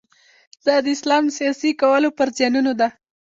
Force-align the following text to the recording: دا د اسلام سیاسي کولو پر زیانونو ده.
دا 0.65 0.75
د 0.85 0.87
اسلام 0.95 1.25
سیاسي 1.37 1.71
کولو 1.81 2.09
پر 2.17 2.27
زیانونو 2.37 2.73
ده. 2.79 2.87